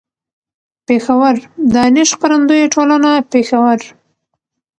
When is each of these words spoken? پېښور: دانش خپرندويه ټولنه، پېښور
پېښور: 0.87 1.35
دانش 1.73 2.09
خپرندويه 2.17 2.67
ټولنه، 2.73 3.11
پېښور 3.31 3.79